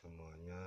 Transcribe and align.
semuanya. 0.00 0.61